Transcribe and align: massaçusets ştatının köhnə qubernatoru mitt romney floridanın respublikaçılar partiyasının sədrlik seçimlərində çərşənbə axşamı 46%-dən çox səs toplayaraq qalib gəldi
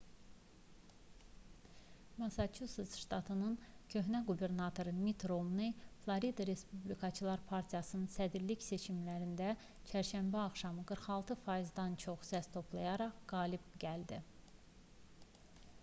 massaçusets 2.21 2.95
ştatının 3.01 3.57
köhnə 3.95 4.21
qubernatoru 4.29 4.93
mitt 5.01 5.25
romney 5.33 5.75
floridanın 6.07 6.49
respublikaçılar 6.51 7.45
partiyasının 7.53 8.09
sədrlik 8.15 8.67
seçimlərində 8.69 9.51
çərşənbə 9.93 10.43
axşamı 10.47 10.87
46%-dən 10.95 11.99
çox 12.07 12.33
səs 12.33 12.51
toplayaraq 12.57 13.23
qalib 13.37 13.69
gəldi 13.87 14.23